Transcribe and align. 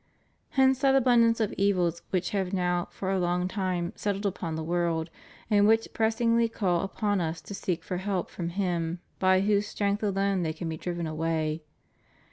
Hence 0.57 0.79
that 0.79 0.95
abundance 0.95 1.39
of 1.39 1.53
evils 1.59 2.01
which 2.09 2.31
have 2.31 2.53
now 2.53 2.87
for 2.89 3.11
a 3.11 3.19
long 3.19 3.47
time 3.47 3.93
settled 3.95 4.25
upon 4.25 4.55
the 4.55 4.63
world, 4.63 5.11
and 5.47 5.67
which 5.67 5.93
pressingly 5.93 6.49
call 6.49 6.81
upon 6.81 7.21
us 7.21 7.39
to 7.41 7.53
seek 7.53 7.83
for 7.83 7.97
help 7.97 8.31
from 8.31 8.49
Him 8.49 8.97
by 9.19 9.41
whose 9.41 9.67
strength 9.67 10.01
alone 10.01 10.41
they 10.41 10.53
can 10.53 10.67
be 10.69 10.77
driven 10.77 11.05
away. 11.05 11.61